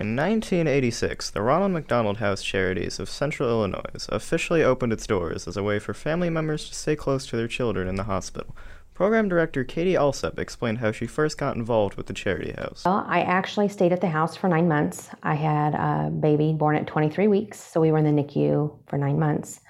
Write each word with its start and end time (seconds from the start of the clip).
In 0.00 0.16
1986, 0.16 1.28
the 1.28 1.42
Ronald 1.42 1.72
McDonald 1.72 2.16
House 2.16 2.42
Charities 2.42 2.98
of 2.98 3.10
Central 3.10 3.50
Illinois 3.50 4.08
officially 4.08 4.64
opened 4.64 4.94
its 4.94 5.06
doors 5.06 5.46
as 5.46 5.58
a 5.58 5.62
way 5.62 5.78
for 5.78 5.92
family 5.92 6.30
members 6.30 6.66
to 6.70 6.74
stay 6.74 6.96
close 6.96 7.26
to 7.26 7.36
their 7.36 7.46
children 7.46 7.86
in 7.86 7.96
the 7.96 8.04
hospital. 8.04 8.56
Program 8.94 9.28
director 9.28 9.62
Katie 9.62 9.92
Alsep 9.92 10.38
explained 10.38 10.78
how 10.78 10.90
she 10.90 11.06
first 11.06 11.36
got 11.36 11.54
involved 11.54 11.96
with 11.96 12.06
the 12.06 12.14
charity 12.14 12.52
house. 12.52 12.84
Well, 12.86 13.04
I 13.06 13.20
actually 13.20 13.68
stayed 13.68 13.92
at 13.92 14.00
the 14.00 14.08
house 14.08 14.38
for 14.38 14.48
nine 14.48 14.68
months. 14.68 15.10
I 15.22 15.34
had 15.34 15.74
a 15.74 16.08
baby 16.08 16.54
born 16.54 16.76
at 16.76 16.86
23 16.86 17.28
weeks, 17.28 17.60
so 17.60 17.78
we 17.78 17.92
were 17.92 17.98
in 17.98 18.04
the 18.04 18.22
NICU 18.22 18.78
for 18.88 18.96
nine 18.96 19.18
months. 19.18 19.60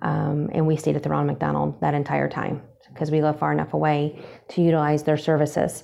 Um, 0.00 0.48
and 0.54 0.66
we 0.66 0.76
stayed 0.76 0.96
at 0.96 1.02
the 1.02 1.10
Ronald 1.10 1.26
McDonald 1.26 1.78
that 1.82 1.92
entire 1.92 2.30
time 2.30 2.62
because 2.88 3.10
we 3.10 3.20
live 3.20 3.38
far 3.38 3.52
enough 3.52 3.74
away 3.74 4.24
to 4.48 4.62
utilize 4.62 5.02
their 5.02 5.18
services. 5.18 5.82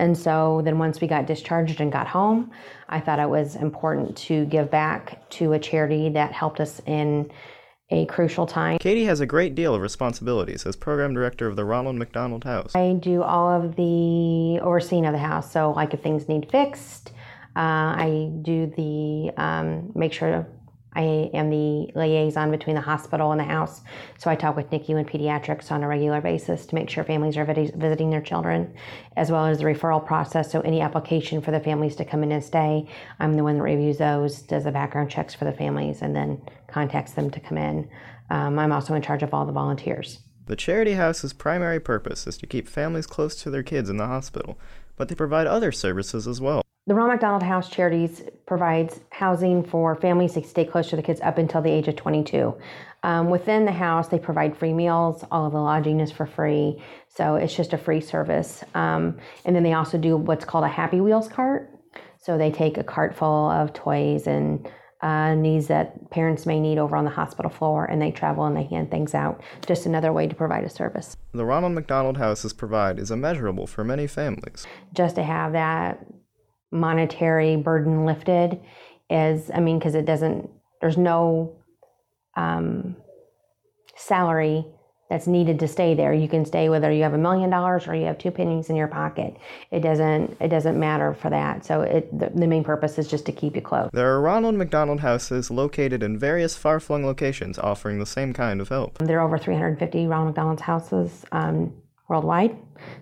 And 0.00 0.16
so 0.16 0.62
then 0.64 0.78
once 0.78 1.00
we 1.00 1.06
got 1.06 1.26
discharged 1.26 1.80
and 1.80 1.92
got 1.92 2.08
home, 2.08 2.50
I 2.88 3.00
thought 3.00 3.18
it 3.18 3.28
was 3.28 3.54
important 3.54 4.16
to 4.18 4.46
give 4.46 4.70
back 4.70 5.28
to 5.30 5.52
a 5.52 5.58
charity 5.58 6.08
that 6.08 6.32
helped 6.32 6.58
us 6.58 6.80
in 6.86 7.30
a 7.90 8.06
crucial 8.06 8.46
time. 8.46 8.78
Katie 8.78 9.04
has 9.04 9.20
a 9.20 9.26
great 9.26 9.54
deal 9.54 9.74
of 9.74 9.82
responsibilities 9.82 10.64
as 10.64 10.74
program 10.76 11.12
director 11.12 11.46
of 11.46 11.56
the 11.56 11.64
Ronald 11.64 11.96
McDonald 11.96 12.44
House. 12.44 12.74
I 12.74 12.94
do 12.94 13.22
all 13.22 13.50
of 13.50 13.76
the 13.76 14.60
overseeing 14.62 15.04
of 15.06 15.12
the 15.12 15.18
house. 15.18 15.52
So, 15.52 15.72
like 15.72 15.92
if 15.92 16.00
things 16.00 16.28
need 16.28 16.50
fixed, 16.50 17.12
uh, 17.56 17.92
I 17.98 18.30
do 18.42 18.72
the 18.76 19.32
um, 19.36 19.90
make 19.94 20.12
sure 20.12 20.46
I 20.94 21.30
am 21.32 21.50
the 21.50 21.92
liaison 21.94 22.50
between 22.50 22.74
the 22.74 22.82
hospital 22.82 23.30
and 23.30 23.40
the 23.40 23.44
house. 23.44 23.80
So 24.18 24.30
I 24.30 24.34
talk 24.34 24.56
with 24.56 24.70
NICU 24.70 24.98
and 24.98 25.08
pediatrics 25.08 25.70
on 25.70 25.84
a 25.84 25.88
regular 25.88 26.20
basis 26.20 26.66
to 26.66 26.74
make 26.74 26.90
sure 26.90 27.04
families 27.04 27.36
are 27.36 27.44
visiting 27.44 28.10
their 28.10 28.20
children, 28.20 28.74
as 29.16 29.30
well 29.30 29.46
as 29.46 29.58
the 29.58 29.64
referral 29.64 30.04
process. 30.04 30.50
So 30.50 30.60
any 30.62 30.80
application 30.80 31.40
for 31.40 31.52
the 31.52 31.60
families 31.60 31.94
to 31.96 32.04
come 32.04 32.22
in 32.22 32.32
and 32.32 32.42
stay, 32.42 32.88
I'm 33.20 33.36
the 33.36 33.44
one 33.44 33.56
that 33.56 33.62
reviews 33.62 33.98
those, 33.98 34.42
does 34.42 34.64
the 34.64 34.72
background 34.72 35.10
checks 35.10 35.34
for 35.34 35.44
the 35.44 35.52
families, 35.52 36.02
and 36.02 36.14
then 36.14 36.42
contacts 36.66 37.12
them 37.12 37.30
to 37.30 37.40
come 37.40 37.58
in. 37.58 37.88
Um, 38.30 38.58
I'm 38.58 38.72
also 38.72 38.94
in 38.94 39.02
charge 39.02 39.22
of 39.22 39.32
all 39.32 39.46
the 39.46 39.52
volunteers. 39.52 40.20
The 40.46 40.56
Charity 40.56 40.94
House's 40.94 41.32
primary 41.32 41.78
purpose 41.78 42.26
is 42.26 42.36
to 42.38 42.46
keep 42.46 42.66
families 42.66 43.06
close 43.06 43.36
to 43.42 43.50
their 43.50 43.62
kids 43.62 43.88
in 43.88 43.98
the 43.98 44.06
hospital, 44.06 44.58
but 44.96 45.08
they 45.08 45.14
provide 45.14 45.46
other 45.46 45.70
services 45.70 46.26
as 46.26 46.40
well. 46.40 46.62
The 46.90 46.96
Ronald 46.96 47.12
McDonald 47.12 47.44
House 47.44 47.68
Charities 47.68 48.24
provides 48.46 48.98
housing 49.10 49.62
for 49.62 49.94
families 49.94 50.32
to 50.32 50.42
stay 50.42 50.64
close 50.64 50.88
to 50.88 50.96
the 50.96 51.02
kids 51.02 51.20
up 51.20 51.38
until 51.38 51.62
the 51.62 51.70
age 51.70 51.86
of 51.86 51.94
22. 51.94 52.52
Um, 53.04 53.30
within 53.30 53.64
the 53.64 53.70
house, 53.70 54.08
they 54.08 54.18
provide 54.18 54.56
free 54.56 54.72
meals. 54.72 55.24
All 55.30 55.46
of 55.46 55.52
the 55.52 55.60
lodging 55.60 56.00
is 56.00 56.10
for 56.10 56.26
free, 56.26 56.82
so 57.06 57.36
it's 57.36 57.54
just 57.54 57.72
a 57.72 57.78
free 57.78 58.00
service. 58.00 58.64
Um, 58.74 59.18
and 59.44 59.54
then 59.54 59.62
they 59.62 59.72
also 59.72 59.98
do 59.98 60.16
what's 60.16 60.44
called 60.44 60.64
a 60.64 60.68
Happy 60.68 61.00
Wheels 61.00 61.28
cart. 61.28 61.70
So 62.18 62.36
they 62.36 62.50
take 62.50 62.76
a 62.76 62.82
cart 62.82 63.14
full 63.14 63.48
of 63.48 63.72
toys 63.72 64.26
and 64.26 64.68
uh, 65.00 65.36
needs 65.36 65.68
that 65.68 66.10
parents 66.10 66.44
may 66.44 66.58
need 66.58 66.78
over 66.78 66.96
on 66.96 67.04
the 67.04 67.10
hospital 67.12 67.52
floor, 67.52 67.84
and 67.84 68.02
they 68.02 68.10
travel 68.10 68.46
and 68.46 68.56
they 68.56 68.64
hand 68.64 68.90
things 68.90 69.14
out. 69.14 69.40
Just 69.64 69.86
another 69.86 70.12
way 70.12 70.26
to 70.26 70.34
provide 70.34 70.64
a 70.64 70.68
service. 70.68 71.16
The 71.30 71.44
Ronald 71.44 71.72
McDonald 71.72 72.18
House's 72.18 72.52
provide 72.52 72.98
is 72.98 73.12
immeasurable 73.12 73.68
for 73.68 73.84
many 73.84 74.08
families. 74.08 74.66
Just 74.92 75.14
to 75.14 75.22
have 75.22 75.52
that 75.52 76.04
monetary 76.70 77.56
burden 77.56 78.04
lifted 78.04 78.60
is, 79.08 79.50
I 79.52 79.60
mean, 79.60 79.78
because 79.78 79.94
it 79.94 80.04
doesn't, 80.04 80.50
there's 80.80 80.96
no 80.96 81.52
um, 82.36 82.96
salary 83.96 84.64
that's 85.10 85.26
needed 85.26 85.58
to 85.58 85.68
stay 85.68 85.94
there. 85.94 86.14
You 86.14 86.28
can 86.28 86.44
stay 86.44 86.68
whether 86.68 86.90
you 86.90 87.02
have 87.02 87.14
a 87.14 87.18
million 87.18 87.50
dollars 87.50 87.88
or 87.88 87.96
you 87.96 88.04
have 88.06 88.16
two 88.16 88.30
pennies 88.30 88.70
in 88.70 88.76
your 88.76 88.86
pocket. 88.86 89.36
It 89.72 89.80
doesn't 89.80 90.36
it 90.40 90.48
doesn't 90.48 90.78
matter 90.78 91.12
for 91.14 91.28
that. 91.30 91.66
So 91.66 91.82
it 91.82 92.16
the, 92.16 92.30
the 92.32 92.46
main 92.46 92.62
purpose 92.62 92.96
is 92.96 93.08
just 93.08 93.26
to 93.26 93.32
keep 93.32 93.56
you 93.56 93.60
close. 93.60 93.90
There 93.92 94.08
are 94.14 94.20
Ronald 94.20 94.54
McDonald 94.54 95.00
houses 95.00 95.50
located 95.50 96.04
in 96.04 96.16
various 96.16 96.56
far-flung 96.56 97.04
locations 97.04 97.58
offering 97.58 97.98
the 97.98 98.06
same 98.06 98.32
kind 98.32 98.60
of 98.60 98.68
help. 98.68 98.98
There 98.98 99.18
are 99.18 99.26
over 99.26 99.36
350 99.36 100.06
Ronald 100.06 100.28
McDonald's 100.28 100.62
houses 100.62 101.24
um, 101.32 101.74
worldwide. 102.10 102.56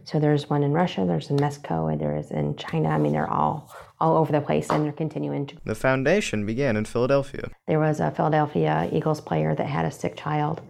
So 0.04 0.20
there's 0.20 0.50
one 0.50 0.62
in 0.62 0.72
Russia, 0.72 1.04
there's 1.06 1.30
in 1.30 1.36
Mexico, 1.36 1.86
and 1.88 2.00
there 2.00 2.14
is 2.14 2.30
in 2.30 2.54
China. 2.56 2.90
I 2.90 2.98
mean, 2.98 3.12
they're 3.12 3.30
all 3.30 3.74
all 4.00 4.16
over 4.16 4.30
the 4.30 4.40
place, 4.40 4.68
and 4.70 4.84
they're 4.84 4.92
continuing 4.92 5.46
to. 5.46 5.56
The 5.64 5.74
foundation 5.74 6.46
began 6.46 6.76
in 6.76 6.84
Philadelphia. 6.84 7.50
There 7.66 7.80
was 7.80 7.98
a 7.98 8.12
Philadelphia 8.12 8.88
Eagles 8.92 9.20
player 9.20 9.54
that 9.56 9.66
had 9.66 9.84
a 9.84 9.90
sick 9.90 10.14
child, 10.16 10.60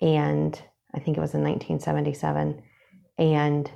and 0.00 0.60
I 0.94 1.00
think 1.00 1.16
it 1.16 1.20
was 1.20 1.34
in 1.34 1.42
1977, 1.42 2.62
and 3.18 3.70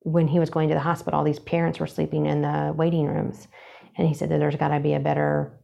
when 0.00 0.26
he 0.28 0.38
was 0.38 0.50
going 0.50 0.68
to 0.68 0.74
the 0.74 0.80
hospital, 0.80 1.18
all 1.18 1.24
these 1.24 1.38
parents 1.38 1.78
were 1.78 1.86
sleeping 1.86 2.26
in 2.26 2.42
the 2.42 2.74
waiting 2.76 3.06
rooms, 3.06 3.46
and 3.96 4.08
he 4.08 4.14
said 4.14 4.30
that 4.30 4.38
there's 4.38 4.56
got 4.56 4.68
to 4.68 4.80
be 4.80 4.94
a 4.94 5.00
better 5.00 5.60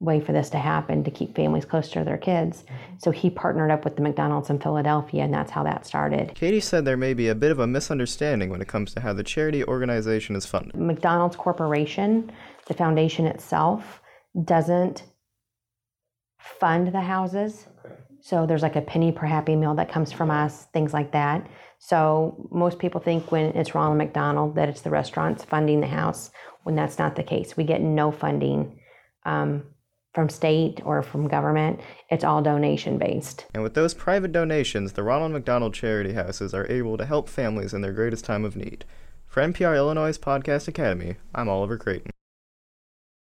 way 0.00 0.20
for 0.20 0.32
this 0.32 0.50
to 0.50 0.58
happen 0.58 1.04
to 1.04 1.10
keep 1.10 1.34
families 1.34 1.64
close 1.64 1.88
to 1.90 2.04
their 2.04 2.18
kids. 2.18 2.62
Mm-hmm. 2.62 2.94
So 2.98 3.10
he 3.10 3.30
partnered 3.30 3.70
up 3.70 3.84
with 3.84 3.96
the 3.96 4.02
McDonald's 4.02 4.50
in 4.50 4.58
Philadelphia, 4.58 5.22
and 5.22 5.32
that's 5.32 5.50
how 5.50 5.62
that 5.64 5.86
started. 5.86 6.34
Katie 6.34 6.60
said 6.60 6.84
there 6.84 6.96
may 6.96 7.14
be 7.14 7.28
a 7.28 7.34
bit 7.34 7.50
of 7.50 7.58
a 7.58 7.66
misunderstanding 7.66 8.50
when 8.50 8.60
it 8.60 8.68
comes 8.68 8.92
to 8.94 9.00
how 9.00 9.12
the 9.12 9.22
charity 9.22 9.64
organization 9.64 10.36
is 10.36 10.46
funded. 10.46 10.74
McDonald's 10.74 11.36
Corporation, 11.36 12.30
the 12.66 12.74
foundation 12.74 13.26
itself, 13.26 14.02
doesn't 14.44 15.04
fund 16.38 16.92
the 16.92 17.00
houses. 17.00 17.66
Okay. 17.84 17.94
So 18.20 18.46
there's 18.46 18.62
like 18.62 18.76
a 18.76 18.82
penny 18.82 19.12
per 19.12 19.26
happy 19.26 19.56
meal 19.56 19.74
that 19.74 19.90
comes 19.90 20.12
from 20.12 20.30
us, 20.30 20.64
things 20.72 20.92
like 20.92 21.12
that. 21.12 21.46
So 21.78 22.48
most 22.50 22.78
people 22.78 23.00
think 23.00 23.30
when 23.30 23.54
it's 23.56 23.74
Ronald 23.74 23.98
McDonald 23.98 24.56
that 24.56 24.68
it's 24.68 24.80
the 24.80 24.90
restaurants 24.90 25.44
funding 25.44 25.80
the 25.80 25.86
house, 25.86 26.30
when 26.64 26.74
that's 26.74 26.98
not 26.98 27.14
the 27.14 27.22
case. 27.22 27.56
We 27.56 27.64
get 27.64 27.80
no 27.82 28.10
funding 28.10 28.80
um, 29.24 29.64
from 30.14 30.28
state 30.28 30.80
or 30.84 31.02
from 31.02 31.28
government. 31.28 31.80
It's 32.08 32.24
all 32.24 32.40
donation 32.40 32.96
based. 32.96 33.46
And 33.52 33.62
with 33.62 33.74
those 33.74 33.92
private 33.92 34.32
donations, 34.32 34.92
the 34.92 35.02
Ronald 35.02 35.32
McDonald 35.32 35.74
Charity 35.74 36.14
Houses 36.14 36.54
are 36.54 36.70
able 36.70 36.96
to 36.96 37.04
help 37.04 37.28
families 37.28 37.74
in 37.74 37.82
their 37.82 37.92
greatest 37.92 38.24
time 38.24 38.44
of 38.44 38.56
need. 38.56 38.84
For 39.26 39.42
NPR 39.42 39.76
Illinois 39.76 40.16
Podcast 40.16 40.68
Academy, 40.68 41.16
I'm 41.34 41.48
Oliver 41.48 41.76
Creighton. 41.76 42.13